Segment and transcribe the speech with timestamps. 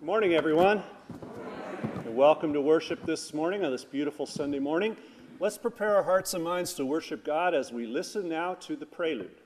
[0.00, 0.82] Good morning, everyone.
[2.06, 4.96] And welcome to worship this morning on this beautiful Sunday morning.
[5.38, 8.86] Let's prepare our hearts and minds to worship God as we listen now to the
[8.86, 9.42] prelude.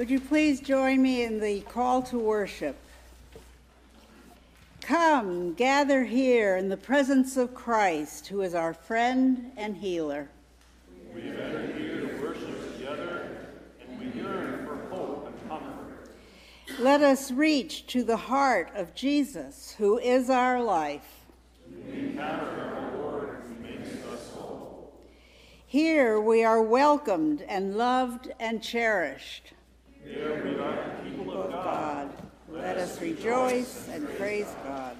[0.00, 2.74] Would you please join me in the call to worship?
[4.80, 10.30] Come, gather here in the presence of Christ, who is our friend and healer.
[11.14, 13.26] We gather here to worship together,
[13.86, 16.08] and we yearn for hope and comfort.
[16.78, 21.26] Let us reach to the heart of Jesus, who is our life.
[21.68, 24.94] We encounter our Lord who makes us whole.
[25.66, 29.52] Here we are welcomed and loved and cherished.
[30.04, 32.10] Here we are the people of God.
[32.48, 34.96] Let us rejoice and praise God.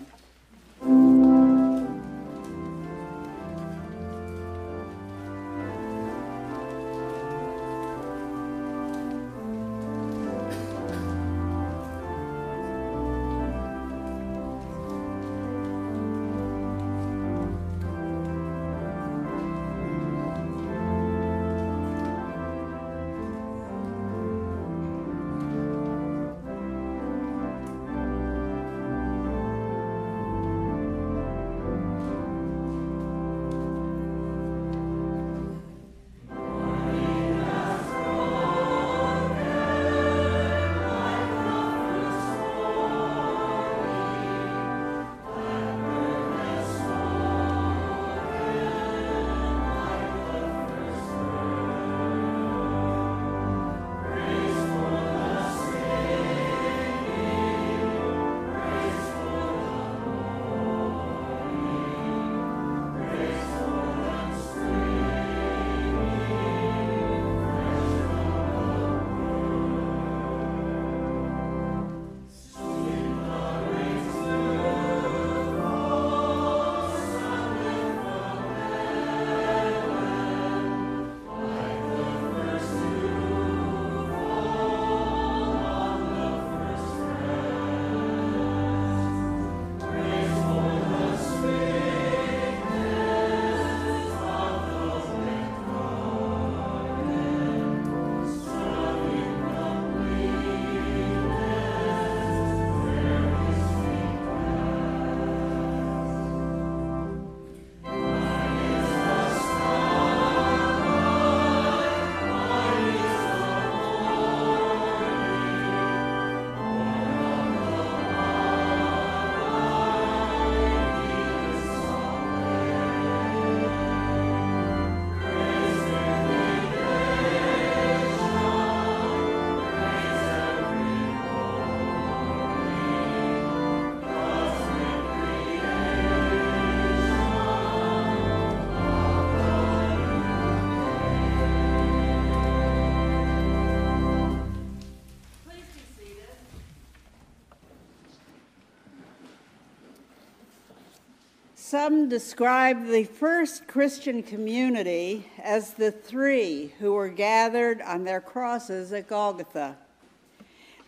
[151.71, 158.93] Some describe the first Christian community as the three who were gathered on their crosses
[158.93, 159.77] at Golgotha.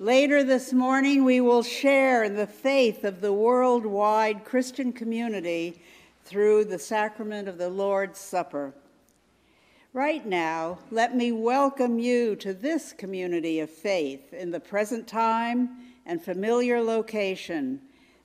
[0.00, 5.80] Later this morning, we will share in the faith of the worldwide Christian community
[6.24, 8.74] through the sacrament of the Lord's Supper.
[9.92, 15.70] Right now, let me welcome you to this community of faith in the present time
[16.04, 17.82] and familiar location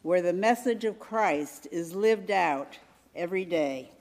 [0.08, 2.80] where the message of Christ is lived out
[3.14, 3.92] every day.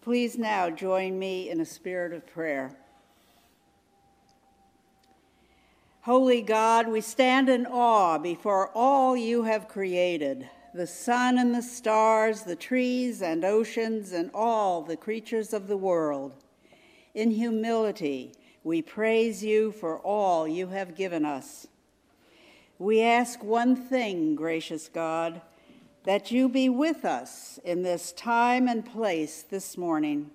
[0.00, 2.74] Please now join me in a spirit of prayer.
[6.00, 11.60] Holy God, we stand in awe before all you have created the sun and the
[11.60, 16.34] stars, the trees and oceans, and all the creatures of the world.
[17.12, 18.32] In humility,
[18.64, 21.66] we praise you for all you have given us.
[22.80, 25.40] We ask one thing, gracious God,
[26.04, 30.30] that you be with us in this time and place this morning.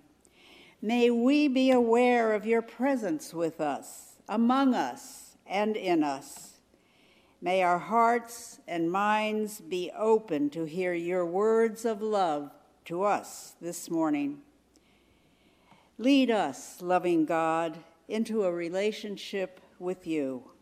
[0.81, 6.59] May we be aware of your presence with us, among us, and in us.
[7.41, 12.51] May our hearts and minds be open to hear your words of love
[12.85, 14.41] to us this morning.
[15.97, 17.77] Lead us, loving God,
[18.09, 20.52] into a relationship with you.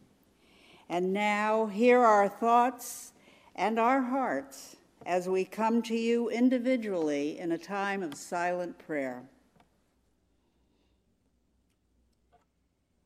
[0.92, 3.14] And now, hear our thoughts
[3.56, 9.24] and our hearts as we come to you individually in a time of silent prayer.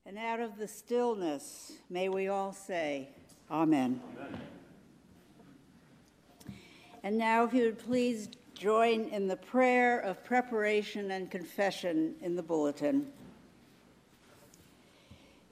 [0.03, 3.09] And out of the stillness, may we all say,
[3.51, 4.01] Amen.
[4.17, 4.41] Amen.
[7.03, 12.35] And now, if you would please join in the prayer of preparation and confession in
[12.35, 13.05] the bulletin.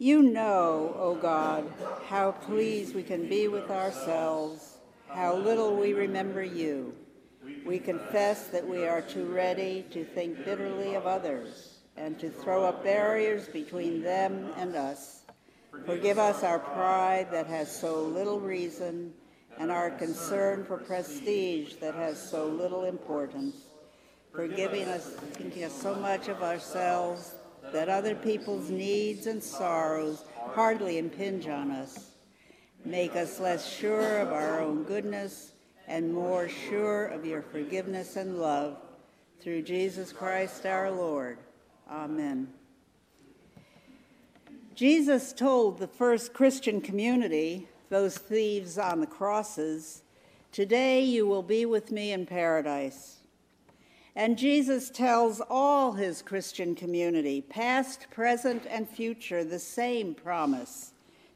[0.03, 1.71] You know, O oh God,
[2.09, 6.94] how pleased we can be with ourselves, how little we remember you.
[7.65, 12.65] We confess that we are too ready to think bitterly of others and to throw
[12.65, 15.21] up barriers between them and us.
[15.85, 19.13] Forgive us our pride that has so little reason
[19.57, 23.56] and our concern for prestige that has so little importance.
[24.33, 27.35] Forgiving us, thinking so much of ourselves
[27.73, 30.23] that other people's needs and sorrows
[30.53, 32.11] hardly impinge on us.
[32.85, 35.51] Make us less sure of our own goodness
[35.87, 38.77] and more sure of your forgiveness and love.
[39.41, 41.39] Through Jesus Christ our Lord.
[41.89, 42.47] Amen.
[44.75, 50.03] Jesus told the first Christian community, those thieves on the crosses,
[50.51, 53.22] Today you will be with me in paradise.
[54.15, 60.94] And Jesus tells all his Christian community, past, present, and future, the same promise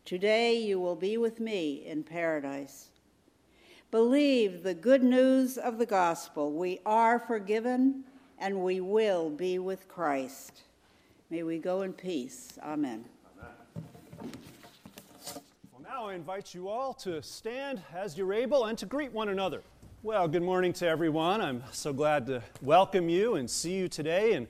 [0.07, 2.91] Today you will be with me in paradise.
[3.91, 6.53] Believe the good news of the gospel.
[6.53, 8.05] We are forgiven
[8.39, 10.61] and we will be with Christ.
[11.29, 12.57] May we go in peace.
[12.63, 13.03] Amen.
[13.37, 14.31] Amen.
[15.73, 19.27] Well, now I invite you all to stand as you're able and to greet one
[19.27, 19.61] another.
[20.03, 21.41] Well, good morning to everyone.
[21.41, 24.47] I'm so glad to welcome you and see you today in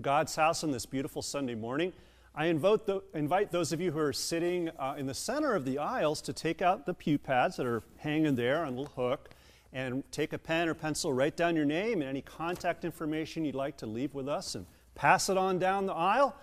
[0.00, 1.92] God's house on this beautiful Sunday morning.
[2.34, 2.80] I invite,
[3.12, 6.32] invite those of you who are sitting uh, in the center of the aisles to
[6.32, 9.28] take out the pew pads that are hanging there on a little hook
[9.74, 13.54] and take a pen or pencil, write down your name and any contact information you'd
[13.54, 14.64] like to leave with us and
[14.94, 16.34] pass it on down the aisle.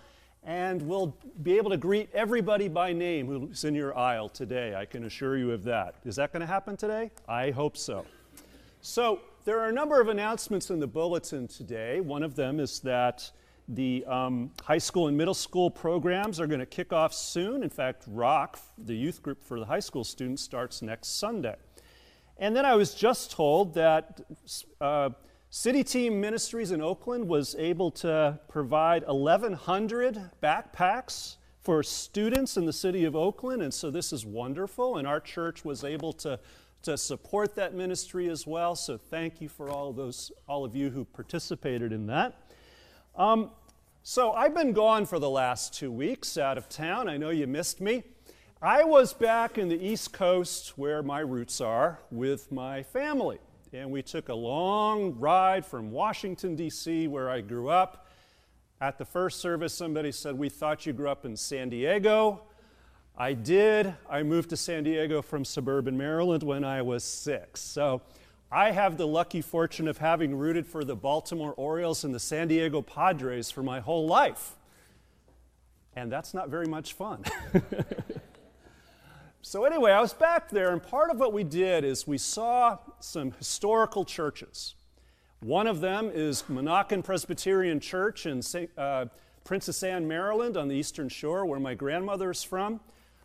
[0.44, 4.76] And we'll be able to greet everybody by name who's in your aisle today.
[4.76, 5.96] I can assure you of that.
[6.04, 7.10] Is that going to happen today?
[7.26, 8.06] I hope so.
[8.86, 12.02] So, there are a number of announcements in the bulletin today.
[12.02, 13.30] One of them is that
[13.66, 17.62] the um, high school and middle school programs are going to kick off soon.
[17.62, 21.56] In fact, ROCK, the youth group for the high school students, starts next Sunday.
[22.36, 24.20] And then I was just told that
[24.82, 25.08] uh,
[25.48, 32.72] City Team Ministries in Oakland was able to provide 1,100 backpacks for students in the
[32.74, 34.98] city of Oakland, and so this is wonderful.
[34.98, 36.38] And our church was able to
[36.84, 38.74] to support that ministry as well.
[38.74, 42.40] So thank you for all of those, all of you who participated in that.
[43.16, 43.50] Um,
[44.02, 47.08] so I've been gone for the last two weeks out of town.
[47.08, 48.04] I know you missed me.
[48.60, 53.38] I was back in the East Coast where my roots are with my family.
[53.72, 58.06] And we took a long ride from Washington, D.C., where I grew up.
[58.80, 62.42] At the first service, somebody said, We thought you grew up in San Diego.
[63.16, 63.94] I did.
[64.10, 67.60] I moved to San Diego from suburban Maryland when I was six.
[67.60, 68.02] So
[68.50, 72.48] I have the lucky fortune of having rooted for the Baltimore Orioles and the San
[72.48, 74.56] Diego Padres for my whole life.
[75.94, 77.24] And that's not very much fun.
[79.46, 82.78] So, anyway, I was back there, and part of what we did is we saw
[82.98, 84.74] some historical churches.
[85.40, 88.40] One of them is Manokin Presbyterian Church in.
[88.78, 89.06] Uh,
[89.44, 92.80] Princess Anne, Maryland, on the Eastern Shore, where my grandmother is from.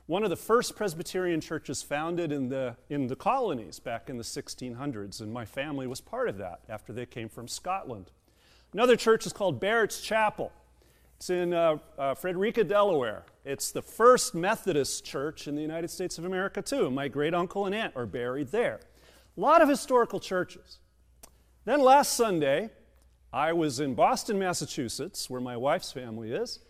[0.10, 4.24] One of the first Presbyterian churches founded in the, in the colonies back in the
[4.24, 8.10] 1600s, and my family was part of that after they came from Scotland.
[8.74, 10.52] Another church is called Barrett's Chapel.
[11.18, 13.22] It's in uh, uh, Frederica, Delaware.
[13.46, 16.90] It's the first Methodist church in the United States of America, too.
[16.90, 18.80] My great uncle and aunt are buried there.
[19.38, 20.80] A lot of historical churches.
[21.66, 22.72] Then last Sunday,
[23.32, 26.62] I was in Boston, Massachusetts, where my wife's family is,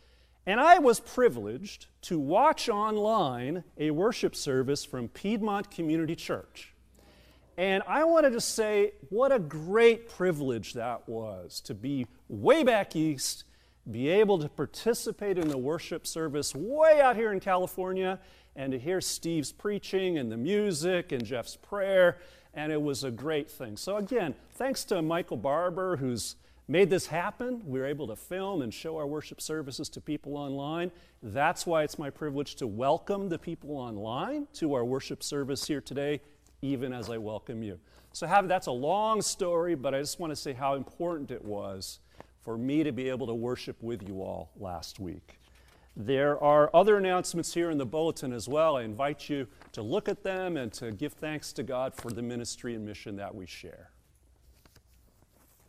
[0.49, 6.73] and I was privileged to watch online a worship service from Piedmont Community Church.
[7.55, 12.95] And I wanted to say what a great privilege that was to be way back
[12.95, 13.43] east,
[13.91, 18.19] be able to participate in the worship service way out here in California,
[18.55, 22.17] and to hear Steve's preaching and the music and Jeff's prayer
[22.55, 23.77] and it was a great thing.
[23.77, 26.35] So, again, thanks to Michael Barber, who's
[26.69, 27.63] made this happen.
[27.65, 30.91] We were able to film and show our worship services to people online.
[31.23, 35.81] That's why it's my privilege to welcome the people online to our worship service here
[35.81, 36.21] today,
[36.61, 37.79] even as I welcome you.
[38.13, 41.43] So, have, that's a long story, but I just want to say how important it
[41.43, 41.99] was
[42.43, 45.39] for me to be able to worship with you all last week.
[45.95, 48.77] There are other announcements here in the bulletin as well.
[48.77, 52.21] I invite you to look at them and to give thanks to God for the
[52.21, 53.89] ministry and mission that we share.
[53.89, 54.37] mercy,
[54.89, 55.67] pity, peace, and love.
[55.67, 55.68] All pray in their distress, and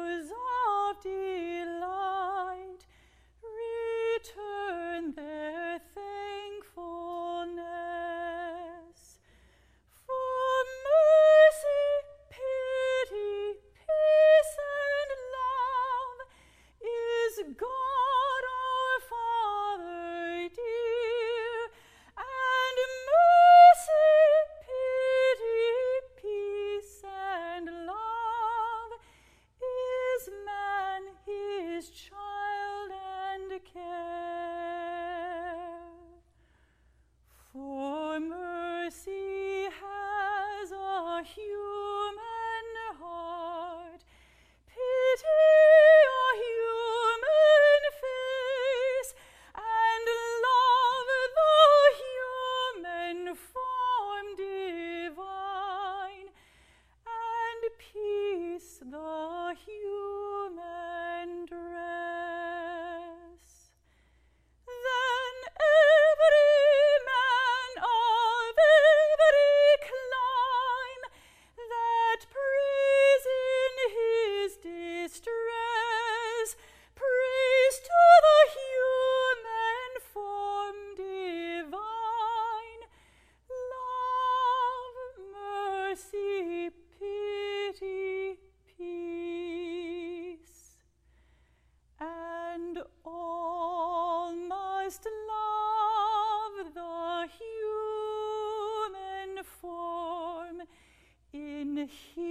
[102.17, 102.30] in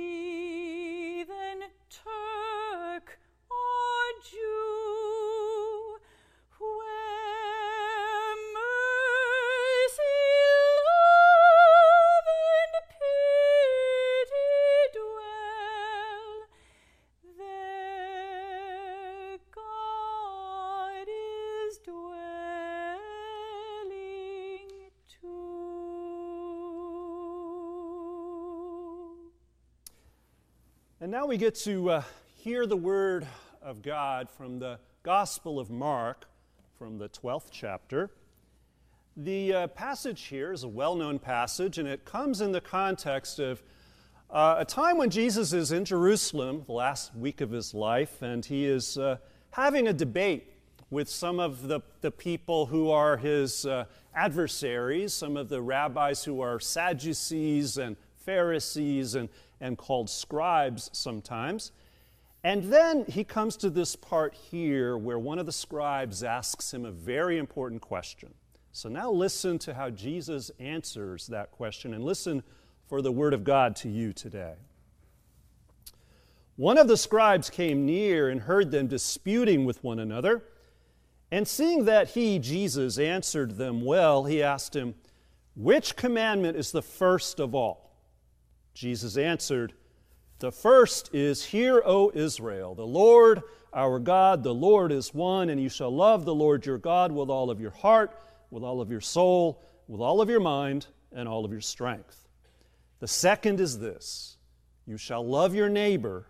[31.20, 32.02] now we get to uh,
[32.34, 33.26] hear the word
[33.60, 36.24] of God from the Gospel of Mark,
[36.78, 38.08] from the 12th chapter.
[39.18, 43.38] The uh, passage here is a well known passage, and it comes in the context
[43.38, 43.62] of
[44.30, 48.42] uh, a time when Jesus is in Jerusalem, the last week of his life, and
[48.42, 49.18] he is uh,
[49.50, 50.50] having a debate
[50.88, 53.84] with some of the, the people who are his uh,
[54.14, 59.28] adversaries, some of the rabbis who are Sadducees and Pharisees and,
[59.60, 61.72] and called scribes sometimes.
[62.42, 66.84] And then he comes to this part here where one of the scribes asks him
[66.84, 68.32] a very important question.
[68.72, 72.42] So now listen to how Jesus answers that question and listen
[72.88, 74.54] for the word of God to you today.
[76.56, 80.44] One of the scribes came near and heard them disputing with one another.
[81.30, 84.94] And seeing that he, Jesus, answered them well, he asked him,
[85.54, 87.89] Which commandment is the first of all?
[88.80, 89.74] Jesus answered,
[90.38, 93.42] The first is, Hear, O Israel, the Lord
[93.74, 97.28] our God, the Lord is one, and you shall love the Lord your God with
[97.28, 98.18] all of your heart,
[98.50, 102.26] with all of your soul, with all of your mind, and all of your strength.
[103.00, 104.38] The second is this
[104.86, 106.26] you shall love your neighbor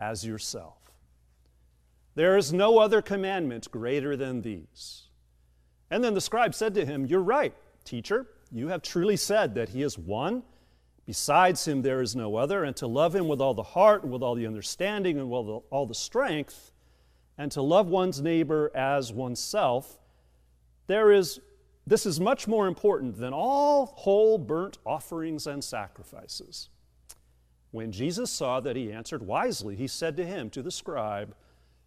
[0.00, 0.78] as yourself.
[2.16, 5.04] There is no other commandment greater than these.
[5.88, 7.54] And then the scribe said to him, You're right,
[7.84, 8.26] teacher.
[8.50, 10.42] You have truly said that he is one.
[11.06, 12.64] Besides him, there is no other.
[12.64, 15.62] And to love him with all the heart, and with all the understanding, and with
[15.70, 16.72] all the strength,
[17.38, 19.98] and to love one's neighbor as oneself,
[20.86, 21.40] there is,
[21.86, 26.68] this is much more important than all whole burnt offerings and sacrifices.
[27.72, 31.34] When Jesus saw that he answered wisely, he said to him, to the scribe,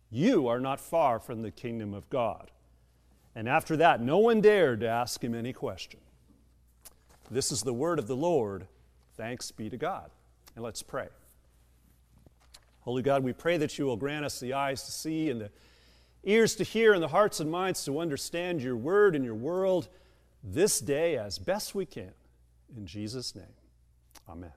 [0.09, 2.51] You are not far from the kingdom of God.
[3.35, 5.99] And after that, no one dared to ask him any question.
[7.29, 8.67] This is the word of the Lord.
[9.17, 10.09] Thanks be to God.
[10.55, 11.07] And let's pray.
[12.81, 15.49] Holy God, we pray that you will grant us the eyes to see and the
[16.23, 19.87] ears to hear and the hearts and minds to understand your word and your world
[20.43, 22.11] this day as best we can.
[22.77, 23.45] In Jesus' name,
[24.29, 24.51] amen.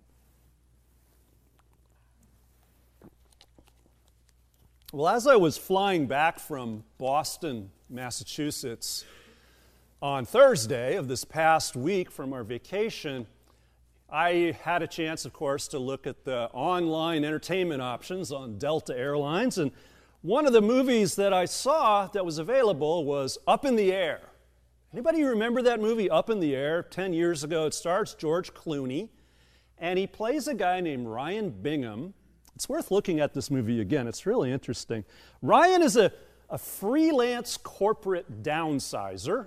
[4.93, 9.05] Well, as I was flying back from Boston, Massachusetts,
[10.01, 13.27] on Thursday of this past week from our vacation,
[14.11, 18.97] I had a chance, of course, to look at the online entertainment options on Delta
[18.97, 19.59] Airlines.
[19.59, 19.71] And
[20.23, 24.21] one of the movies that I saw that was available was Up in the Air.
[24.93, 26.83] Anybody remember that movie, Up in the Air?
[26.83, 27.67] 10 years ago.
[27.67, 29.11] It stars George Clooney,
[29.77, 32.15] and he plays a guy named Ryan Bingham
[32.59, 34.09] it's worth looking at this movie again.
[34.09, 35.05] It's really interesting.
[35.43, 36.11] Ryan is a,
[36.51, 39.47] a freelance corporate downsizer.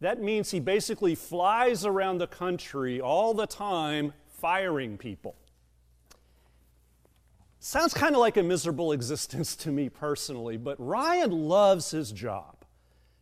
[0.00, 5.34] That means he basically flies around the country all the time firing people.
[7.58, 12.56] Sounds kind of like a miserable existence to me personally, but Ryan loves his job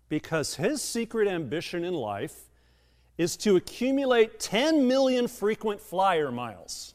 [0.08, 2.50] because his secret ambition in life
[3.16, 6.94] is to accumulate 10 million frequent flyer miles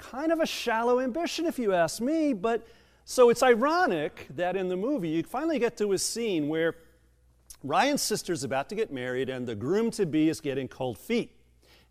[0.00, 2.32] kind of a shallow ambition, if you ask me.
[2.32, 2.66] But
[3.04, 6.74] so it's ironic that in the movie you finally get to a scene where
[7.62, 11.32] Ryan's sister's about to get married and the groom to be is getting cold feet.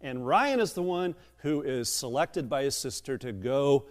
[0.01, 3.85] And Ryan is the one who is selected by his sister to go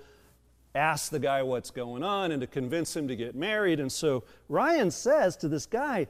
[0.74, 3.80] ask the guy what's going on and to convince him to get married.
[3.80, 6.08] And so Ryan says to this guy,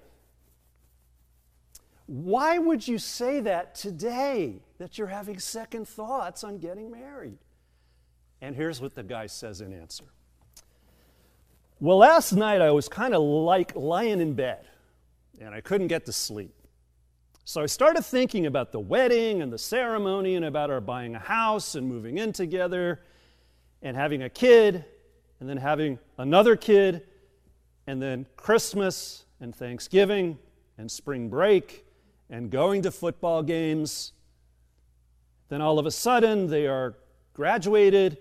[2.07, 7.39] Why would you say that today, that you're having second thoughts on getting married?
[8.41, 10.05] And here's what the guy says in answer
[11.81, 14.65] Well, last night I was kind of like lying in bed
[15.41, 16.55] and I couldn't get to sleep.
[17.45, 21.19] So I started thinking about the wedding and the ceremony and about our buying a
[21.19, 23.01] house and moving in together
[23.81, 24.85] and having a kid
[25.41, 27.07] and then having another kid
[27.87, 30.39] and then Christmas and Thanksgiving
[30.77, 31.87] and spring break
[32.29, 34.13] and going to football games.
[35.49, 36.97] Then all of a sudden they are
[37.33, 38.19] graduated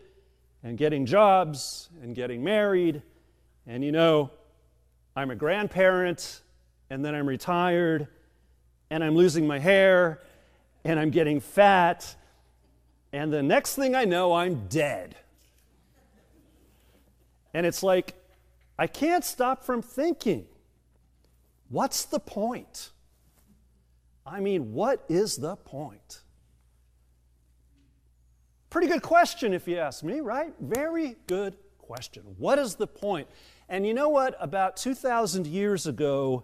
[0.63, 3.01] and getting jobs and getting married.
[3.65, 4.31] And you know,
[5.15, 6.41] I'm a grandparent,
[6.89, 8.07] and then I'm retired,
[8.89, 10.21] and I'm losing my hair,
[10.83, 12.15] and I'm getting fat,
[13.11, 15.15] and the next thing I know, I'm dead.
[17.53, 18.13] And it's like,
[18.77, 20.45] I can't stop from thinking,
[21.69, 22.91] what's the point?
[24.25, 26.21] I mean, what is the point?
[28.69, 30.53] Pretty good question, if you ask me, right?
[30.59, 32.23] Very good question.
[32.37, 33.27] What is the point?
[33.69, 34.35] And you know what?
[34.39, 36.43] About 2,000 years ago,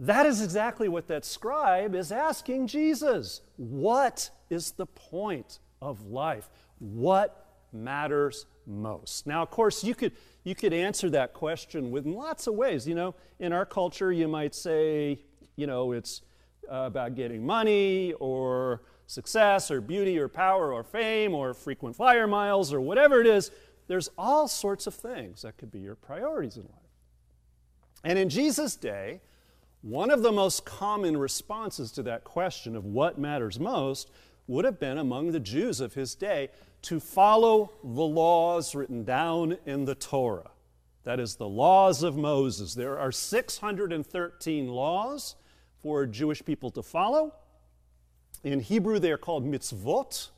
[0.00, 3.40] that is exactly what that scribe is asking Jesus.
[3.56, 6.48] What is the point of life?
[6.78, 9.26] What matters most?
[9.26, 10.12] Now, of course, you could,
[10.44, 12.86] you could answer that question with lots of ways.
[12.86, 15.20] You know, in our culture, you might say,
[15.56, 16.22] you know, it's
[16.70, 22.26] uh, about getting money or success or beauty or power or fame or frequent flyer
[22.26, 23.50] miles or whatever it is,
[23.88, 26.72] there's all sorts of things that could be your priorities in life.
[28.04, 29.20] And in Jesus' day,
[29.82, 34.10] one of the most common responses to that question of what matters most
[34.46, 36.50] would have been among the Jews of his day
[36.82, 40.50] to follow the laws written down in the Torah.
[41.04, 42.74] That is, the laws of Moses.
[42.74, 45.34] There are 613 laws
[45.82, 47.34] for Jewish people to follow.
[48.44, 50.30] In Hebrew, they are called mitzvot.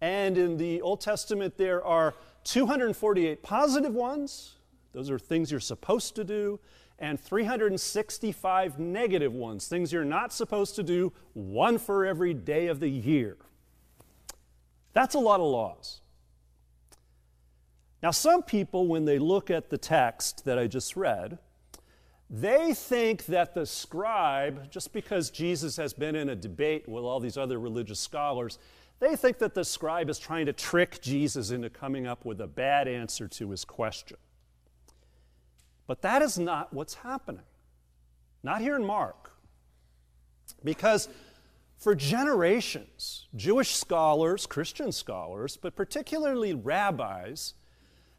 [0.00, 4.54] And in the Old Testament, there are 248 positive ones,
[4.92, 6.60] Those are things you're supposed to do,
[7.04, 12.80] and 365 negative ones, things you're not supposed to do, one for every day of
[12.80, 13.36] the year.
[14.94, 16.00] That's a lot of laws.
[18.02, 21.38] Now, some people, when they look at the text that I just read,
[22.30, 27.20] they think that the scribe, just because Jesus has been in a debate with all
[27.20, 28.58] these other religious scholars,
[28.98, 32.46] they think that the scribe is trying to trick Jesus into coming up with a
[32.46, 34.16] bad answer to his question.
[35.86, 37.44] But that is not what's happening.
[38.42, 39.32] Not here in Mark.
[40.62, 41.08] Because
[41.76, 47.54] for generations, Jewish scholars, Christian scholars, but particularly rabbis,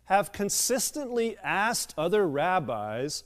[0.05, 3.23] have consistently asked other rabbis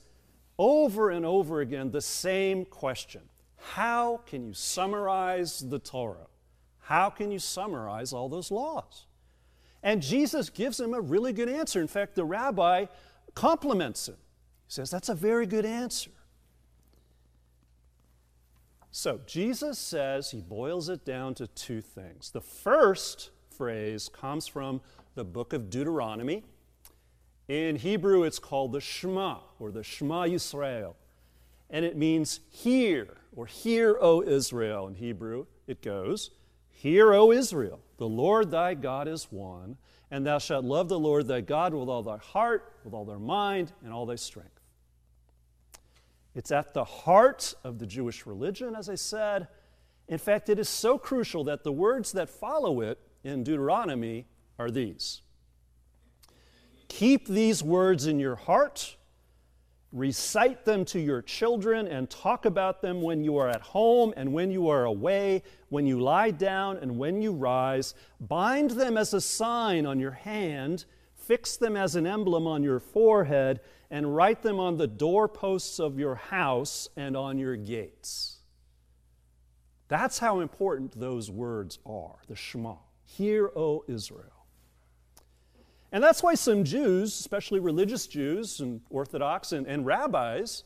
[0.58, 3.22] over and over again the same question
[3.56, 6.28] How can you summarize the Torah?
[6.80, 9.06] How can you summarize all those laws?
[9.82, 11.80] And Jesus gives him a really good answer.
[11.80, 12.86] In fact, the rabbi
[13.34, 14.16] compliments him.
[14.70, 16.12] Says, That's a very good answer.
[18.92, 22.30] So, Jesus says he boils it down to two things.
[22.30, 24.80] The first phrase comes from
[25.16, 26.44] the book of Deuteronomy.
[27.48, 30.94] In Hebrew, it's called the Shema, or the Shema Yisrael.
[31.68, 34.86] And it means hear, or hear, O Israel.
[34.86, 36.30] In Hebrew, it goes,
[36.68, 39.78] Hear, O Israel, the Lord thy God is one,
[40.12, 43.16] and thou shalt love the Lord thy God with all thy heart, with all thy
[43.16, 44.59] mind, and all thy strength.
[46.34, 49.48] It's at the heart of the Jewish religion, as I said.
[50.08, 54.26] In fact, it is so crucial that the words that follow it in Deuteronomy
[54.58, 55.22] are these
[56.88, 58.96] Keep these words in your heart,
[59.92, 64.32] recite them to your children, and talk about them when you are at home and
[64.32, 67.94] when you are away, when you lie down and when you rise.
[68.20, 72.80] Bind them as a sign on your hand, fix them as an emblem on your
[72.80, 73.60] forehead
[73.90, 78.36] and write them on the doorposts of your house and on your gates.
[79.88, 82.76] That's how important those words are, the Shema.
[83.04, 84.46] Hear, O Israel.
[85.90, 90.62] And that's why some Jews, especially religious Jews and Orthodox and, and rabbis,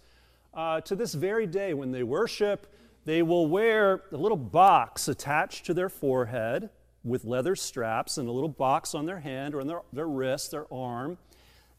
[0.53, 2.67] uh, to this very day, when they worship,
[3.07, 6.69] they will wear a little box attached to their forehead
[7.03, 10.51] with leather straps and a little box on their hand or on their, their wrist,
[10.51, 11.17] their arm,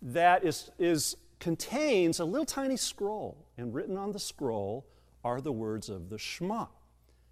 [0.02, 4.86] that is, is contains a little tiny scroll, and written on the scroll
[5.24, 6.68] are the words of the Shema.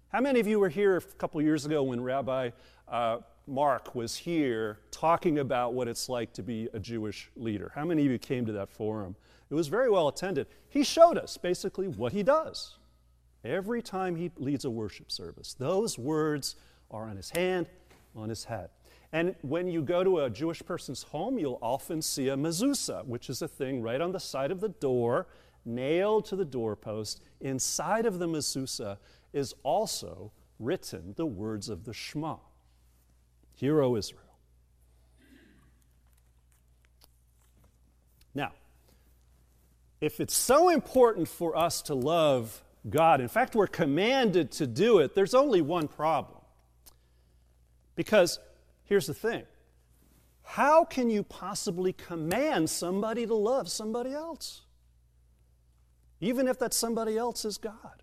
[0.08, 2.50] How many of you were here a couple years ago when Rabbi
[2.88, 7.72] uh, Mark was here talking about what it's like to be a Jewish leader?
[7.74, 9.16] How many of you came to that forum?
[9.50, 10.46] It was very well attended.
[10.68, 12.76] He showed us basically what he does
[13.44, 15.54] every time he leads a worship service.
[15.54, 16.56] Those words
[16.90, 17.68] are on his hand,
[18.16, 18.70] on his head.
[19.14, 23.30] And when you go to a Jewish person's home, you'll often see a mezuzah, which
[23.30, 25.28] is a thing right on the side of the door,
[25.64, 27.22] nailed to the doorpost.
[27.40, 28.98] Inside of the mezuzah
[29.32, 32.38] is also written the words of the Shema
[33.52, 34.20] Hear, O Israel.
[38.34, 38.50] Now,
[40.00, 44.98] if it's so important for us to love God, in fact, we're commanded to do
[44.98, 46.40] it, there's only one problem.
[47.94, 48.40] Because
[48.84, 49.44] Here's the thing
[50.42, 54.62] how can you possibly command somebody to love somebody else?
[56.20, 58.02] Even if that somebody else is God.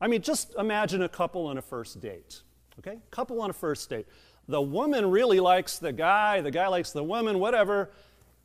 [0.00, 2.42] I mean, just imagine a couple on a first date.
[2.78, 2.98] Okay?
[3.10, 4.06] Couple on a first date.
[4.46, 7.90] The woman really likes the guy, the guy likes the woman, whatever,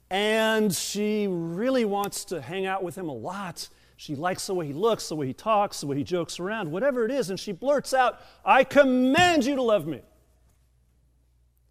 [0.10, 3.68] and she really wants to hang out with him a lot.
[3.98, 6.72] She likes the way he looks, the way he talks, the way he jokes around,
[6.72, 10.02] whatever it is, and she blurts out, I command you to love me.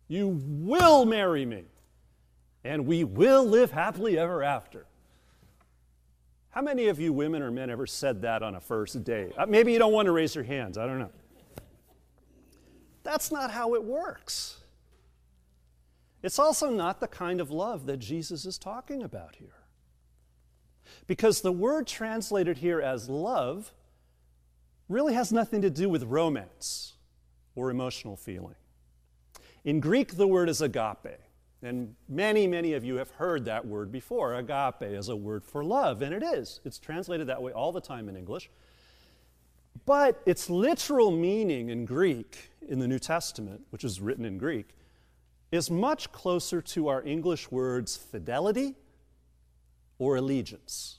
[0.09, 1.64] You will marry me,
[2.64, 4.87] and we will live happily ever after.
[6.51, 9.33] How many of you women or men ever said that on a first date?
[9.37, 11.12] Uh, maybe you don't want to raise your hands, I don't know.
[13.03, 14.57] That's not how it works.
[16.23, 19.55] It's also not the kind of love that Jesus is talking about here.
[21.07, 23.73] Because the word translated here as love
[24.88, 26.94] really has nothing to do with romance
[27.55, 28.57] or emotional feeling.
[29.69, 31.21] In Greek, the word is agape.
[31.61, 34.33] And many, many of you have heard that word before.
[34.33, 36.61] Agape is a word for love, and it is.
[36.65, 38.49] It's translated that way all the time in English.
[39.85, 44.71] But its literal meaning in Greek, in the New Testament, which is written in Greek,
[45.53, 48.75] is much closer to our English words fidelity
[49.99, 50.99] or allegiance.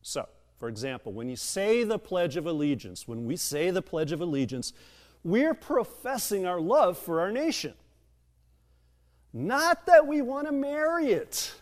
[0.00, 0.28] So,
[0.60, 4.20] for example, when you say the Pledge of Allegiance, when we say the Pledge of
[4.20, 4.72] Allegiance,
[5.24, 7.74] we're professing our love for our nation.
[9.32, 11.52] Not that we want to marry it,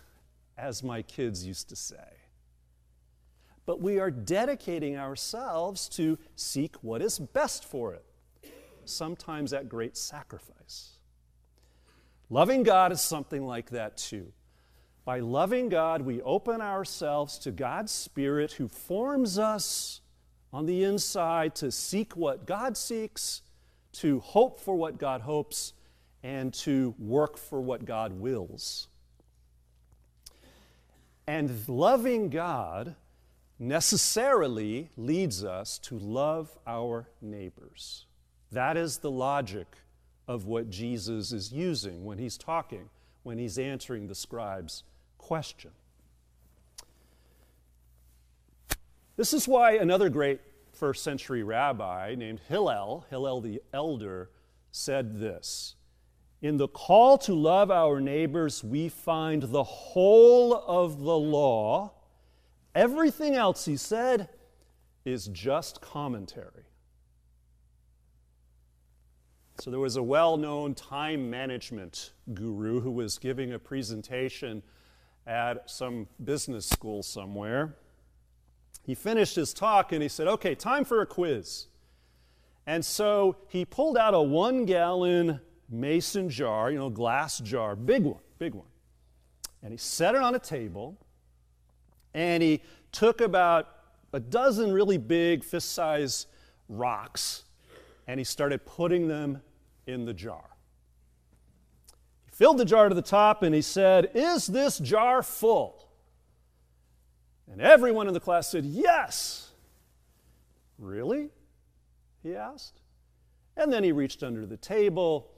[0.58, 1.96] as my kids used to say,
[3.64, 8.04] but we are dedicating ourselves to seek what is best for it,
[8.84, 10.98] sometimes at great sacrifice.
[12.28, 14.32] Loving God is something like that too.
[15.04, 20.00] By loving God, we open ourselves to God's Spirit who forms us
[20.52, 23.42] on the inside to seek what God seeks,
[23.92, 25.74] to hope for what God hopes,
[26.22, 28.88] and to work for what God wills.
[31.26, 32.94] And loving God
[33.58, 38.06] necessarily leads us to love our neighbors.
[38.50, 39.66] That is the logic
[40.28, 42.88] of what Jesus is using when he's talking,
[43.22, 44.84] when he's answering the scribe's
[45.18, 45.70] question.
[49.16, 50.40] This is why another great
[50.82, 54.30] first century rabbi named Hillel, Hillel the Elder,
[54.72, 55.76] said this
[56.40, 61.92] In the call to love our neighbors, we find the whole of the law.
[62.74, 64.28] Everything else, he said,
[65.04, 66.64] is just commentary.
[69.60, 74.64] So there was a well known time management guru who was giving a presentation
[75.28, 77.76] at some business school somewhere.
[78.82, 81.66] He finished his talk and he said, Okay, time for a quiz.
[82.66, 88.04] And so he pulled out a one gallon mason jar, you know, glass jar, big
[88.04, 88.66] one, big one.
[89.62, 90.98] And he set it on a table
[92.14, 93.68] and he took about
[94.12, 96.26] a dozen really big fist size
[96.68, 97.44] rocks
[98.06, 99.40] and he started putting them
[99.86, 100.44] in the jar.
[102.24, 105.88] He filled the jar to the top and he said, Is this jar full?
[107.52, 109.50] And everyone in the class said, Yes.
[110.78, 111.28] Really?
[112.22, 112.80] He asked.
[113.56, 115.30] And then he reached under the table,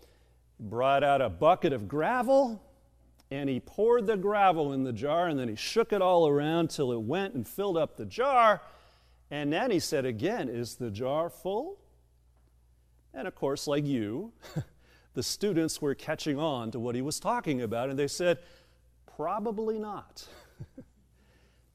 [0.60, 2.62] brought out a bucket of gravel,
[3.30, 6.70] and he poured the gravel in the jar, and then he shook it all around
[6.70, 8.62] till it went and filled up the jar.
[9.30, 11.80] And then he said again, Is the jar full?
[13.12, 14.32] And of course, like you,
[15.14, 18.38] the students were catching on to what he was talking about, and they said,
[19.16, 20.28] Probably not.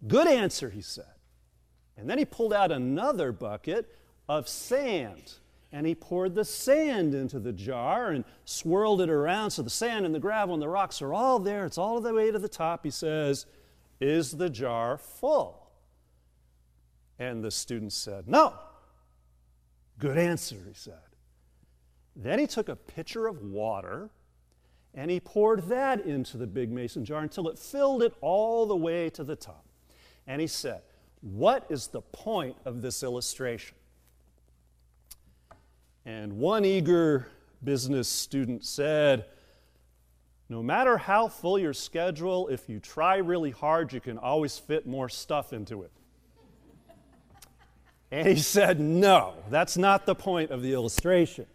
[0.08, 1.14] Good answer, he said.
[1.98, 3.94] And then he pulled out another bucket
[4.28, 5.34] of sand,
[5.72, 10.06] and he poured the sand into the jar and swirled it around so the sand
[10.06, 11.66] and the gravel and the rocks are all there.
[11.66, 12.86] It's all the way to the top.
[12.86, 13.46] He says,
[14.00, 15.72] Is the jar full?
[17.18, 18.54] And the student said, No.
[19.98, 20.94] Good answer, he said.
[22.16, 24.10] Then he took a pitcher of water
[24.94, 28.76] and he poured that into the big mason jar until it filled it all the
[28.76, 29.69] way to the top.
[30.30, 30.82] And he said,
[31.22, 33.76] What is the point of this illustration?
[36.06, 37.28] And one eager
[37.64, 39.26] business student said,
[40.48, 44.86] No matter how full your schedule, if you try really hard, you can always fit
[44.88, 45.92] more stuff into it.
[48.12, 51.48] And he said, No, that's not the point of the illustration.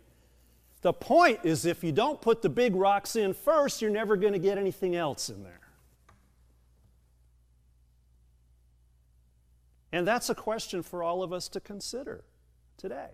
[0.83, 4.33] The point is if you don't put the big rocks in first, you're never going
[4.33, 5.64] to get anything else in there.
[9.95, 12.25] And that's a question for all of us to consider
[12.77, 13.11] today.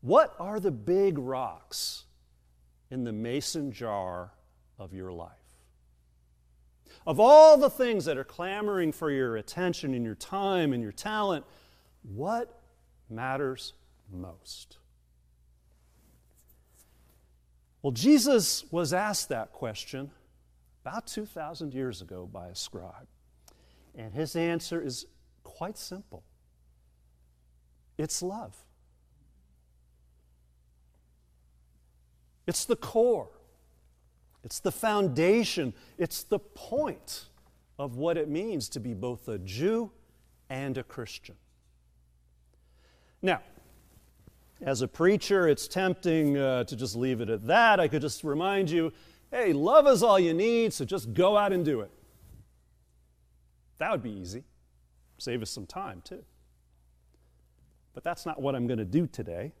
[0.00, 2.04] What are the big rocks
[2.90, 4.32] in the mason jar
[4.78, 5.28] of your life?
[7.06, 10.92] Of all the things that are clamoring for your attention and your time and your
[10.92, 11.44] talent,
[12.02, 12.62] what
[13.10, 13.74] matters
[14.10, 14.78] most?
[17.82, 20.10] Well, Jesus was asked that question
[20.86, 23.08] about 2,000 years ago by a scribe.
[23.94, 25.04] And his answer is
[25.58, 26.22] quite simple
[27.98, 28.56] it's love.
[32.46, 33.28] It's the core,
[34.44, 37.24] it's the foundation, it's the point
[37.76, 39.90] of what it means to be both a Jew
[40.48, 41.34] and a Christian.
[43.20, 43.40] Now,
[44.62, 47.80] as a preacher, it's tempting uh, to just leave it at that.
[47.80, 48.92] I could just remind you
[49.32, 51.90] hey, love is all you need, so just go out and do it.
[53.78, 54.44] That would be easy.
[55.18, 56.24] Save us some time, too.
[57.94, 59.52] But that's not what I'm going to do today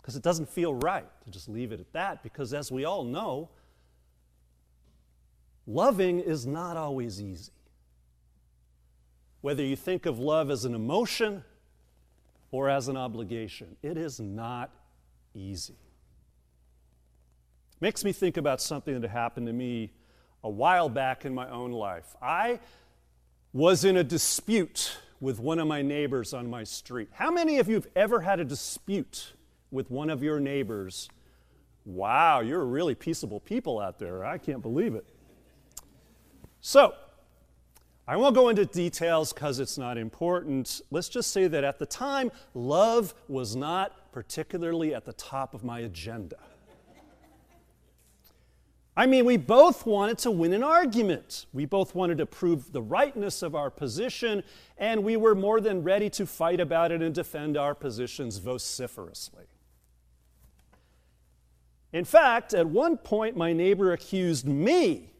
[0.00, 3.02] because it doesn't feel right to just leave it at that because, as we all
[3.02, 3.48] know,
[5.66, 7.52] loving is not always easy.
[9.40, 11.42] Whether you think of love as an emotion
[12.50, 13.76] or as an obligation.
[13.82, 14.70] It is not
[15.34, 15.76] easy.
[17.80, 19.92] Makes me think about something that happened to me
[20.42, 22.16] a while back in my own life.
[22.22, 22.60] I
[23.56, 27.08] was in a dispute with one of my neighbors on my street.
[27.12, 29.32] How many of you have ever had a dispute
[29.70, 31.08] with one of your neighbors
[31.86, 34.24] Wow, you're really peaceable people out there.
[34.24, 35.06] I can't believe it.
[36.60, 36.94] So,
[38.08, 40.80] I won't go into details because it's not important.
[40.90, 45.62] Let's just say that at the time, love was not particularly at the top of
[45.62, 46.36] my agenda.
[48.96, 51.44] I mean, we both wanted to win an argument.
[51.52, 54.42] We both wanted to prove the rightness of our position,
[54.78, 59.44] and we were more than ready to fight about it and defend our positions vociferously.
[61.92, 65.12] In fact, at one point, my neighbor accused me,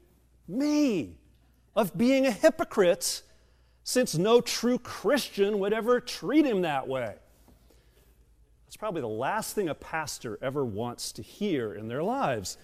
[0.49, 1.19] me,
[1.75, 3.23] of being a hypocrite
[3.85, 7.15] since no true Christian would ever treat him that way.
[8.65, 12.57] That's probably the last thing a pastor ever wants to hear in their lives.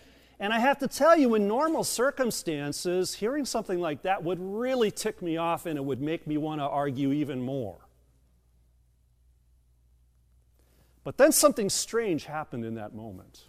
[0.42, 4.90] And I have to tell you, in normal circumstances, hearing something like that would really
[4.90, 7.78] tick me off and it would make me want to argue even more.
[11.04, 13.42] But then something strange happened in that moment.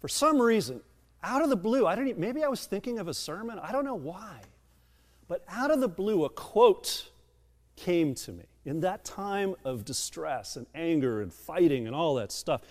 [0.00, 0.80] For some reason,
[1.22, 3.70] out of the blue, I don't even, maybe I was thinking of a sermon, I
[3.70, 4.40] don't know why.
[5.28, 7.08] But out of the blue, a quote
[7.76, 12.32] came to me in that time of distress and anger and fighting and all that
[12.32, 12.62] stuff.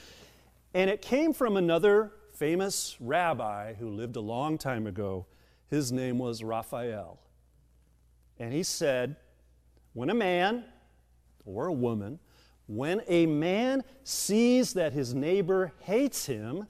[0.75, 5.25] And it came from another famous rabbi who lived a long time ago.
[5.69, 7.17] His name was Raphael.
[8.39, 9.15] And he said,
[9.93, 10.65] When a man
[11.45, 12.19] or a woman,
[12.67, 16.67] when a man sees that his neighbor hates him,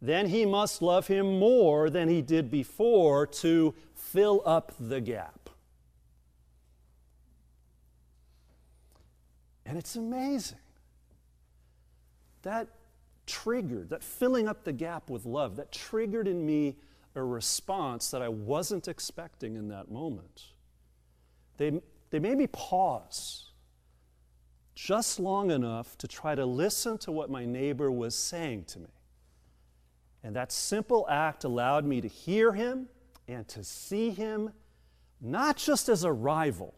[0.00, 5.50] then he must love him more than he did before to fill up the gap.
[9.66, 10.56] And it's amazing.
[12.40, 12.68] That
[13.30, 16.76] triggered, that filling up the gap with love, that triggered in me
[17.14, 20.44] a response that I wasn't expecting in that moment.
[21.56, 23.50] They, they made me pause
[24.74, 28.88] just long enough to try to listen to what my neighbor was saying to me.
[30.22, 32.88] And that simple act allowed me to hear him
[33.28, 34.52] and to see him
[35.20, 36.74] not just as a rival,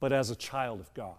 [0.00, 1.16] but as a child of God.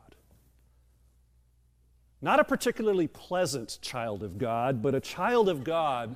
[2.23, 6.15] Not a particularly pleasant child of God, but a child of God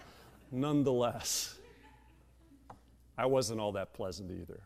[0.54, 1.60] nonetheless.
[3.18, 4.62] I wasn't all that pleasant either.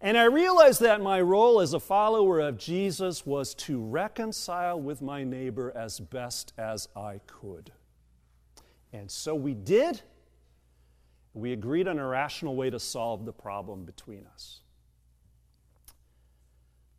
[0.00, 5.02] And I realized that my role as a follower of Jesus was to reconcile with
[5.02, 7.70] my neighbor as best as I could.
[8.94, 10.00] And so we did.
[11.34, 14.62] We agreed on a rational way to solve the problem between us.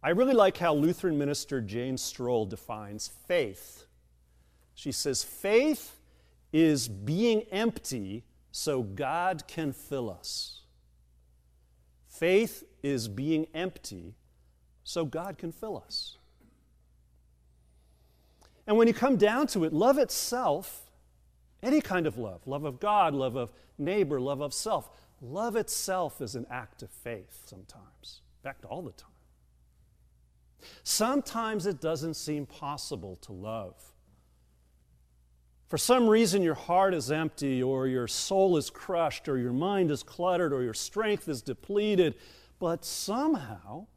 [0.03, 3.85] I really like how Lutheran minister Jane Stroll defines faith.
[4.75, 5.97] She says, faith
[6.51, 10.63] is being empty so God can fill us.
[12.09, 14.15] Faith is being empty
[14.83, 16.17] so God can fill us.
[18.67, 20.91] And when you come down to it, love itself,
[21.61, 24.89] any kind of love, love of God, love of neighbor, love of self,
[25.21, 28.21] love itself is an act of faith sometimes.
[28.41, 29.12] In fact, all the time.
[30.83, 33.75] Sometimes it doesn't seem possible to love.
[35.67, 39.89] For some reason, your heart is empty, or your soul is crushed, or your mind
[39.89, 42.15] is cluttered, or your strength is depleted.
[42.59, 43.87] But somehow,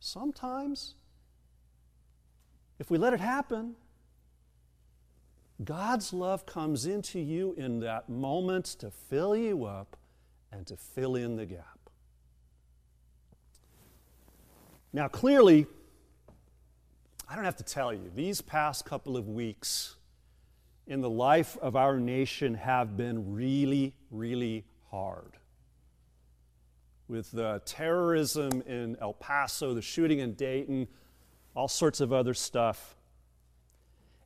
[0.00, 0.96] sometimes,
[2.78, 3.76] if we let it happen,
[5.62, 9.96] God's love comes into you in that moment to fill you up
[10.50, 11.73] and to fill in the gap.
[14.94, 15.66] Now, clearly,
[17.28, 19.96] I don't have to tell you, these past couple of weeks
[20.86, 25.32] in the life of our nation have been really, really hard.
[27.08, 30.86] With the terrorism in El Paso, the shooting in Dayton,
[31.56, 32.94] all sorts of other stuff.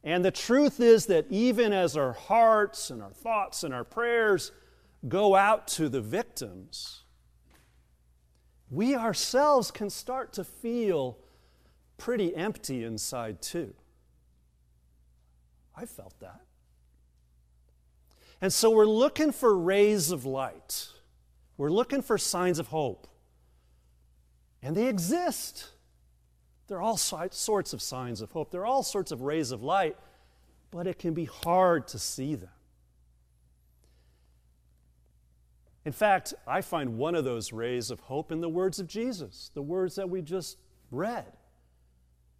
[0.05, 4.53] And the truth is that even as our hearts and our thoughts and our prayers
[5.09, 7.05] go out to the victims,
[8.71, 11.19] we ourselves can start to feel
[11.97, 13.75] pretty empty inside, too.
[15.75, 16.41] I felt that.
[18.41, 20.89] And so we're looking for rays of light.
[21.57, 23.09] We're looking for signs of hope.
[24.63, 25.71] And they exist.
[26.69, 28.51] There are all sorts of signs of hope.
[28.51, 29.97] There are all sorts of rays of light,
[30.71, 32.51] but it can be hard to see them.
[35.89, 39.51] In fact, I find one of those rays of hope in the words of Jesus,
[39.55, 40.59] the words that we just
[40.91, 41.33] read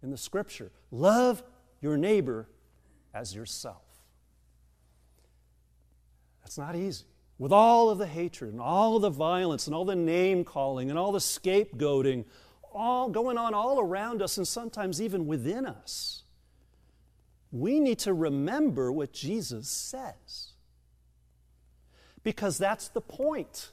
[0.03, 1.41] in the scripture love
[1.81, 2.47] your neighbor
[3.11, 3.81] as yourself.
[6.43, 7.05] That's not easy.
[7.39, 10.99] With all of the hatred and all the violence and all the name calling and
[10.99, 12.25] all the scapegoating
[12.71, 16.21] all going on all around us and sometimes even within us.
[17.51, 20.48] we need to remember what Jesus says.
[22.23, 23.69] Because that's the point.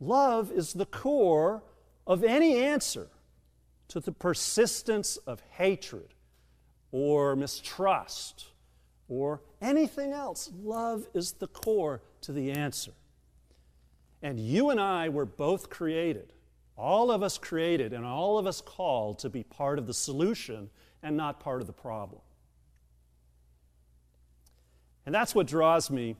[0.00, 1.62] Love is the core
[2.06, 3.08] of any answer
[3.88, 6.14] to the persistence of hatred
[6.90, 8.46] or mistrust
[9.08, 10.50] or anything else.
[10.62, 12.92] Love is the core to the answer.
[14.22, 16.32] And you and I were both created,
[16.76, 20.70] all of us created, and all of us called to be part of the solution
[21.02, 22.22] and not part of the problem.
[25.04, 26.16] And that's what draws me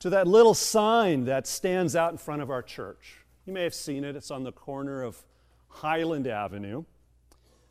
[0.00, 3.16] to that little sign that stands out in front of our church.
[3.46, 5.22] You may have seen it, it's on the corner of
[5.68, 6.84] Highland Avenue.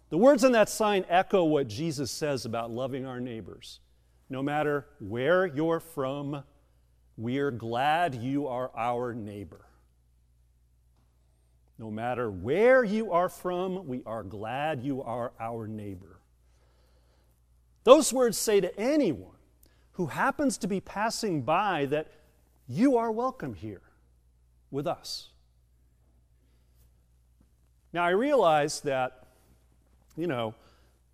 [0.09, 3.79] The words on that sign echo what Jesus says about loving our neighbors.
[4.29, 6.43] No matter where you're from,
[7.17, 9.65] we're glad you are our neighbor.
[11.79, 16.19] No matter where you are from, we are glad you are our neighbor.
[17.83, 19.36] Those words say to anyone
[19.97, 22.07] who happens to be passing by that
[22.67, 23.81] you are welcome here
[24.69, 25.29] with us.
[27.91, 29.25] Now, I realize that,
[30.15, 30.53] you know,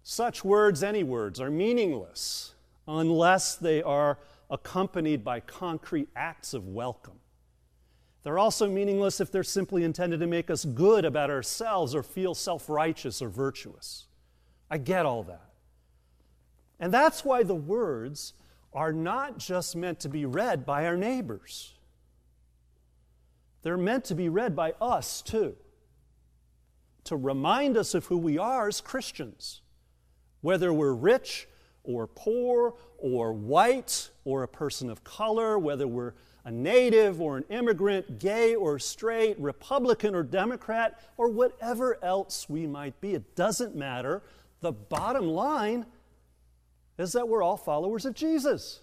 [0.04, 2.56] such words, any words, are meaningless
[2.86, 4.20] unless they are
[4.50, 7.20] accompanied by concrete acts of welcome.
[8.24, 12.36] They're also meaningless if they're simply intended to make us good about ourselves or feel
[12.36, 14.08] self righteous or virtuous.
[14.70, 15.52] I get all that.
[16.82, 18.34] And that's why the words
[18.74, 21.74] are not just meant to be read by our neighbors,
[23.62, 25.56] they're meant to be read by us too
[27.06, 29.62] to remind us of who we are as Christians,
[30.42, 31.48] whether we're rich
[31.84, 36.14] or poor or white or a person of color, whether we're
[36.46, 42.68] a native or an immigrant, gay or straight, Republican or Democrat, or whatever else we
[42.68, 43.14] might be.
[43.14, 44.22] It doesn't matter.
[44.62, 45.86] The bottom line
[46.98, 48.82] is that we're all followers of Jesus.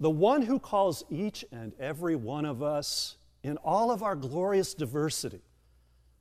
[0.00, 4.74] The one who calls each and every one of us in all of our glorious
[4.74, 5.42] diversity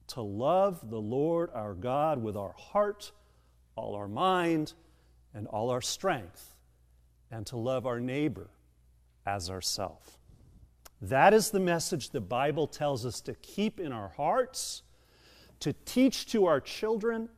[0.08, 3.12] to love the Lord our God with our heart,
[3.76, 4.74] all our mind,
[5.34, 6.56] and all our strength,
[7.32, 8.50] and to love our neighbor
[9.26, 10.20] as ourself.
[11.02, 14.84] That is the message the Bible tells us to keep in our hearts,
[15.60, 17.30] to teach to our children,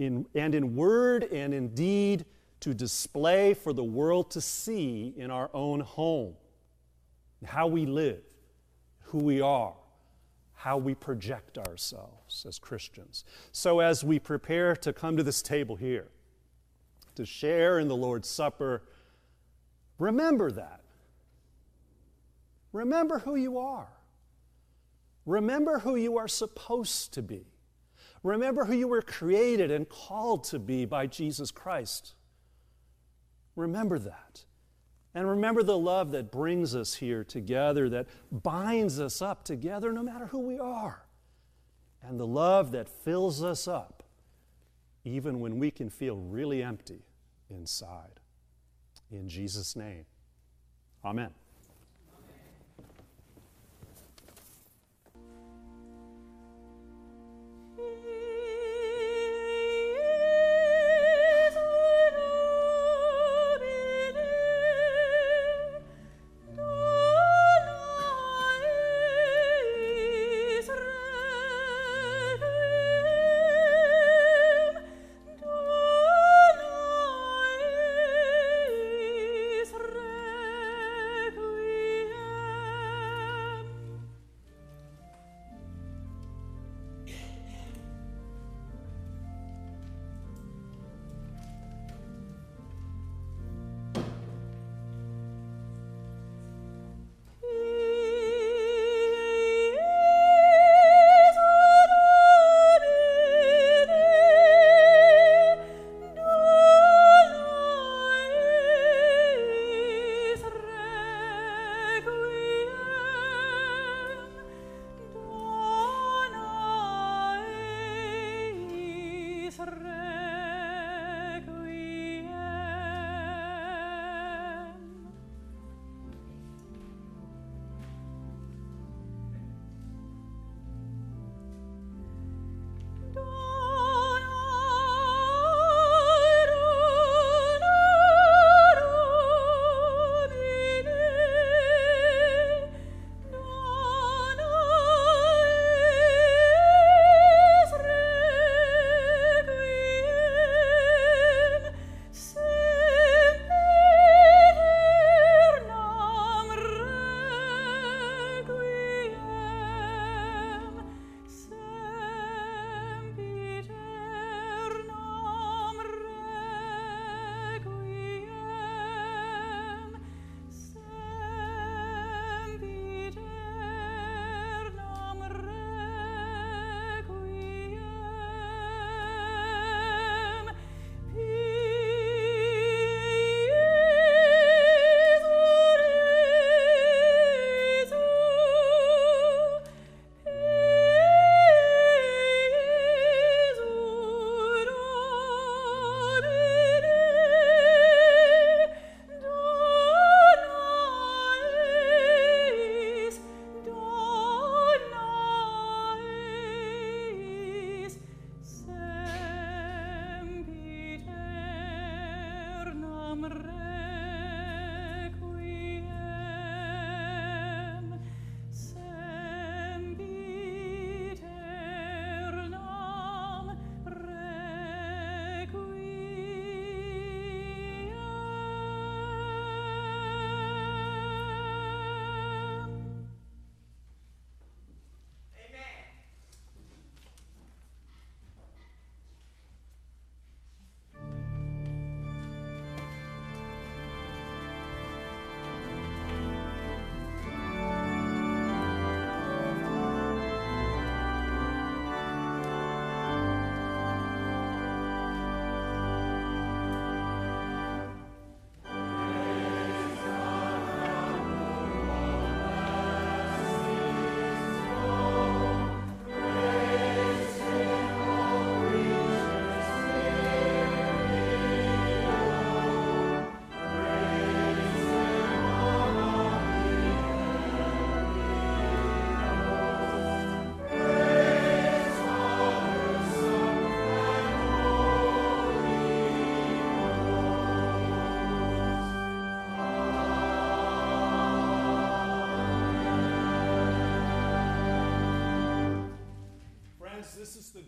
[0.00, 2.24] in, and in word and in deed
[2.60, 6.34] to display for the world to see in our own home.
[7.44, 8.22] How we live,
[9.02, 9.74] who we are,
[10.54, 13.24] how we project ourselves as Christians.
[13.52, 16.08] So, as we prepare to come to this table here,
[17.14, 18.82] to share in the Lord's Supper,
[19.98, 20.80] remember that.
[22.72, 23.88] Remember who you are.
[25.26, 27.44] Remember who you are supposed to be.
[28.22, 32.14] Remember who you were created and called to be by Jesus Christ.
[33.56, 34.44] Remember that.
[35.14, 40.02] And remember the love that brings us here together, that binds us up together no
[40.02, 41.06] matter who we are.
[42.02, 44.04] And the love that fills us up
[45.04, 47.06] even when we can feel really empty
[47.48, 48.20] inside.
[49.10, 50.04] In Jesus' name,
[51.04, 51.30] amen.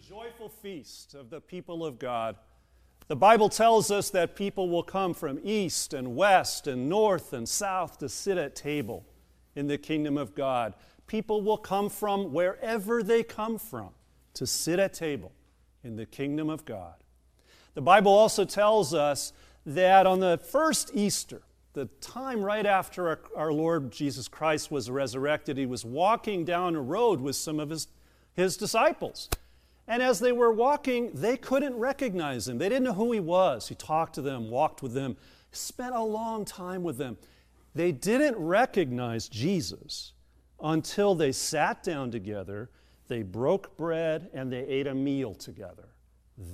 [0.09, 2.35] Joyful feast of the people of God.
[3.07, 7.49] The Bible tells us that people will come from east and west and north and
[7.49, 9.05] south to sit at table
[9.55, 10.75] in the kingdom of God.
[11.07, 13.91] People will come from wherever they come from
[14.35, 15.31] to sit at table
[15.85, 16.95] in the kingdom of God.
[17.75, 19.33] The Bible also tells us
[19.65, 21.43] that on the first Easter,
[21.75, 26.83] the time right after our, Lord Jesus Christ was resurrected, he was walking down a
[26.83, 27.87] road with some of his,
[28.35, 29.29] his disciples.
[29.89, 32.59] And as they were walking, they couldn't recognize him.
[32.59, 33.69] They didn't know who he was.
[33.69, 35.17] He talked to them, walked with them,
[35.51, 37.19] spent a long time with them.
[37.75, 40.13] They didn't recognize Jesus
[40.61, 42.71] until they sat down together,
[43.09, 45.89] they broke bread, and they ate a meal together.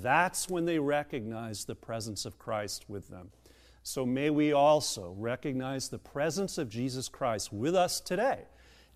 [0.01, 3.31] That's when they recognized the presence of Christ with them.
[3.83, 8.45] So may we also recognize the presence of Jesus Christ with us today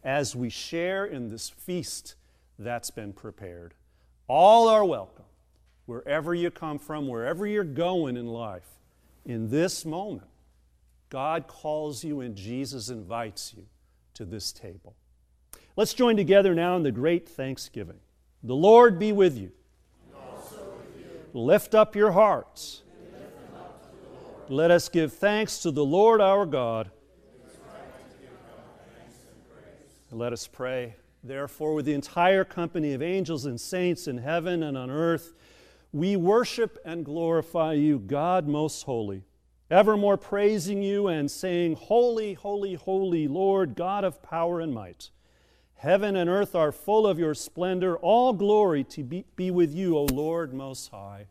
[0.02, 2.14] as we share in this feast
[2.58, 3.74] that's been prepared.
[4.34, 5.26] All are welcome,
[5.84, 8.66] wherever you come from, wherever you're going in life.
[9.26, 10.30] In this moment,
[11.10, 13.66] God calls you and Jesus invites you
[14.14, 14.96] to this table.
[15.76, 17.98] Let's join together now in the great thanksgiving.
[18.42, 19.52] The Lord be with you.
[21.34, 22.84] Lift up your hearts.
[24.48, 26.90] Let us give thanks to the Lord our God.
[30.10, 30.94] Let us pray.
[31.24, 35.34] Therefore, with the entire company of angels and saints in heaven and on earth,
[35.92, 39.22] we worship and glorify you, God most holy,
[39.70, 45.10] evermore praising you and saying, Holy, holy, holy, Lord, God of power and might.
[45.76, 47.96] Heaven and earth are full of your splendor.
[47.96, 51.26] All glory to be, be with you, O Lord Most High.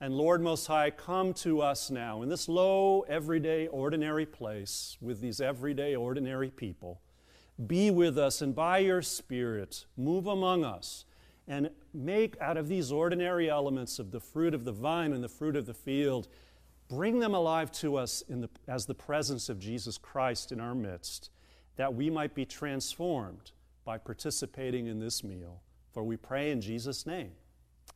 [0.00, 5.20] And Lord Most High, come to us now in this low, everyday, ordinary place with
[5.20, 7.00] these everyday, ordinary people.
[7.66, 11.04] Be with us and by your Spirit, move among us
[11.48, 15.28] and make out of these ordinary elements of the fruit of the vine and the
[15.28, 16.28] fruit of the field,
[16.88, 21.30] bring them alive to us the, as the presence of Jesus Christ in our midst,
[21.76, 23.52] that we might be transformed
[23.84, 25.60] by participating in this meal.
[25.92, 27.32] For we pray in Jesus' name.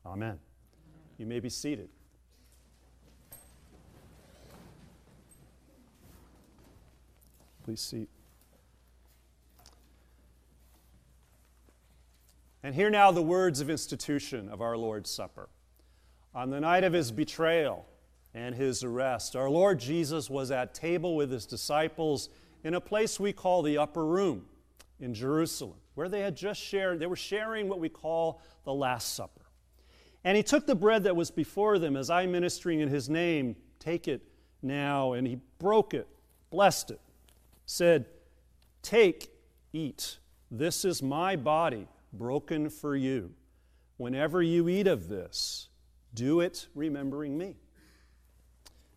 [0.04, 0.38] Amen.
[1.18, 1.88] You may be seated.
[7.64, 8.15] Please seat.
[12.66, 15.48] And hear now the words of institution of our Lord's Supper.
[16.34, 17.86] On the night of his betrayal
[18.34, 22.28] and his arrest, our Lord Jesus was at table with his disciples
[22.64, 24.46] in a place we call the upper room
[24.98, 29.14] in Jerusalem, where they had just shared, they were sharing what we call the Last
[29.14, 29.42] Supper.
[30.24, 33.54] And he took the bread that was before them as I ministering in his name,
[33.78, 34.22] take it
[34.60, 36.08] now, and he broke it,
[36.50, 37.00] blessed it,
[37.64, 38.06] said,
[38.82, 39.30] Take,
[39.72, 40.18] eat.
[40.50, 41.86] This is my body
[42.18, 43.32] broken for you.
[43.96, 45.68] Whenever you eat of this,
[46.14, 47.56] do it remembering me.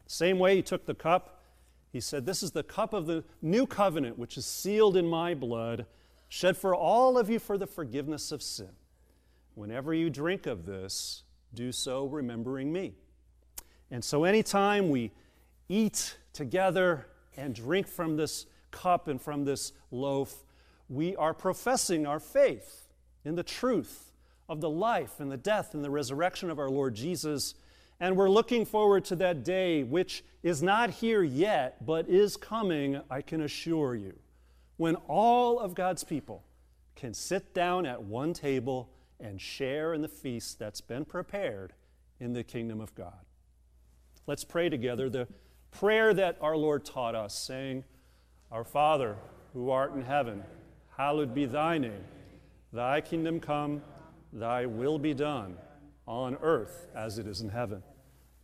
[0.07, 1.43] Same way he took the cup.
[1.91, 5.33] He said, This is the cup of the new covenant, which is sealed in my
[5.33, 5.85] blood,
[6.27, 8.71] shed for all of you for the forgiveness of sin.
[9.55, 12.93] Whenever you drink of this, do so remembering me.
[13.91, 15.11] And so, anytime we
[15.67, 20.43] eat together and drink from this cup and from this loaf,
[20.89, 22.88] we are professing our faith
[23.29, 24.11] in the truth
[24.49, 27.53] of the life and the death and the resurrection of our Lord Jesus.
[27.99, 32.99] And we're looking forward to that day, which is not here yet, but is coming,
[33.07, 34.17] I can assure you,
[34.77, 36.43] when all of God's people
[36.95, 41.73] can sit down at one table and share in the feast that's been prepared
[42.19, 43.25] in the kingdom of God.
[44.25, 45.27] Let's pray together the
[45.69, 47.83] prayer that our Lord taught us, saying,
[48.51, 49.17] Our Father,
[49.53, 50.43] who art in heaven,
[50.97, 52.03] hallowed be thy name.
[52.71, 53.81] Thy kingdom come,
[54.31, 55.57] thy will be done,
[56.05, 57.81] on earth as it is in heaven.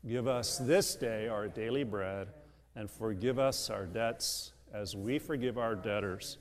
[0.08, 2.28] Give us this day our daily bread,
[2.76, 6.38] and forgive us our debts as we forgive our debtors.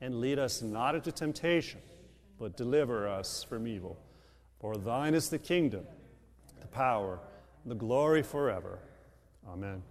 [0.00, 1.80] And lead us not into temptation,
[2.38, 3.98] but deliver us from evil.
[4.60, 5.84] For thine is the kingdom,
[6.60, 7.20] the power,
[7.66, 8.78] the glory forever.
[9.48, 9.82] Amen.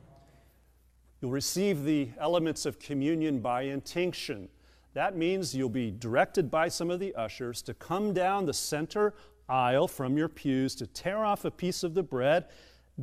[1.21, 4.49] You'll receive the elements of communion by intinction.
[4.93, 9.13] That means you'll be directed by some of the ushers to come down the center
[9.47, 12.45] aisle from your pews to tear off a piece of the bread,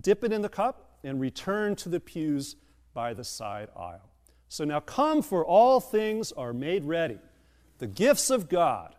[0.01, 2.57] dip it in the cup, and return to the pews
[2.95, 4.11] by the side aisle.
[4.49, 7.19] So now come, for all things are made ready,
[7.79, 8.95] the gifts of God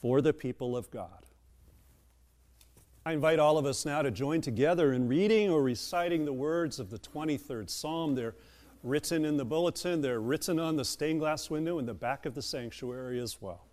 [0.00, 1.26] for the people of God.
[3.04, 6.78] I invite all of us now to join together in reading or reciting the words
[6.78, 8.14] of the 23rd Psalm.
[8.14, 8.34] They're
[8.82, 12.34] written in the bulletin, they're written on the stained glass window in the back of
[12.34, 13.66] the sanctuary as well.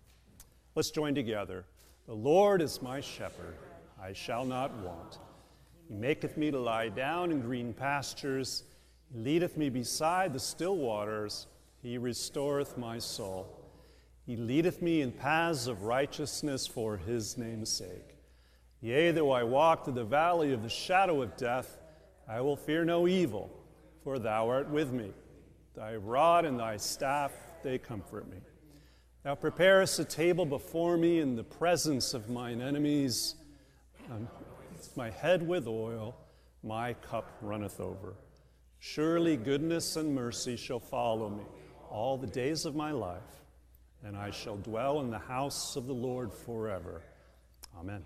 [0.74, 1.64] Let's join together.
[2.06, 3.56] The Lord is my shepherd,
[4.00, 5.18] I shall not want.
[5.88, 8.64] He maketh me to lie down in green pastures,
[9.12, 11.46] He leadeth me beside the still waters,
[11.82, 13.46] He restoreth my soul.
[14.26, 18.16] He leadeth me in paths of righteousness for His name's sake.
[18.80, 21.78] Yea, though I walk through the valley of the shadow of death,
[22.28, 23.50] I will fear no evil,
[24.08, 25.10] for thou art with me.
[25.76, 27.30] Thy rod and thy staff,
[27.62, 28.38] they comfort me.
[29.22, 33.34] Thou preparest a table before me in the presence of mine enemies.
[34.10, 34.26] Um,
[34.96, 36.16] my head with oil,
[36.62, 38.14] my cup runneth over.
[38.78, 41.44] Surely goodness and mercy shall follow me
[41.90, 43.42] all the days of my life,
[44.02, 47.02] and I shall dwell in the house of the Lord forever.
[47.78, 48.02] Amen.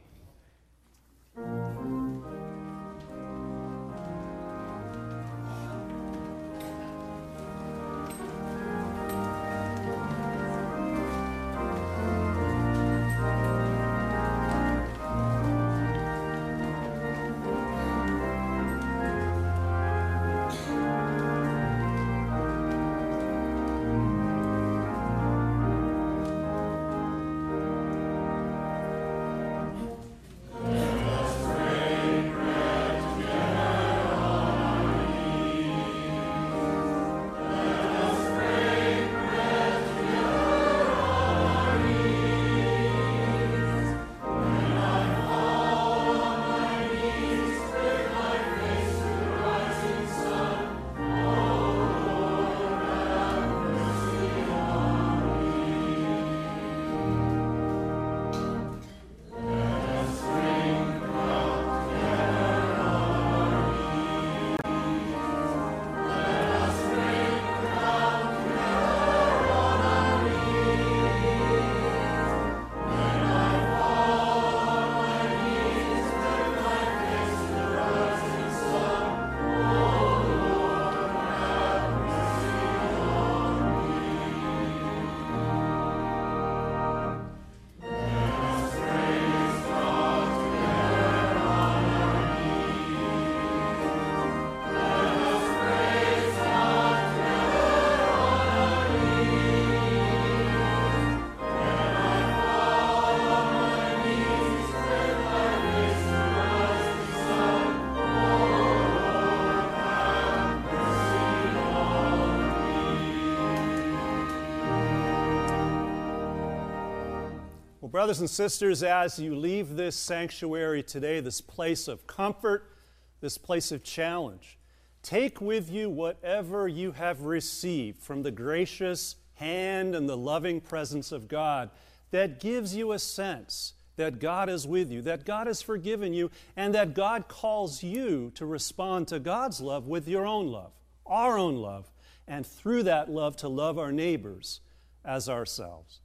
[117.93, 122.73] Brothers and sisters, as you leave this sanctuary today, this place of comfort,
[123.21, 124.59] this place of challenge,
[125.03, 131.13] take with you whatever you have received from the gracious hand and the loving presence
[131.13, 131.69] of God
[132.13, 136.31] that gives you a sense that God is with you, that God has forgiven you,
[136.57, 140.73] and that God calls you to respond to God's love with your own love,
[141.05, 141.93] our own love,
[142.27, 144.61] and through that love to love our neighbors
[145.05, 146.01] as ourselves.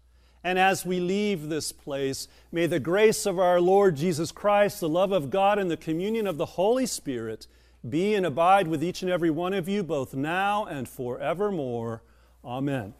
[0.47, 4.87] And as we leave this place, may the grace of our Lord Jesus Christ, the
[4.87, 7.47] love of God, and the communion of the Holy Spirit
[7.89, 12.01] be and abide with each and every one of you, both now and forevermore.
[12.45, 12.93] Amen.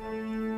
[0.00, 0.57] Amen.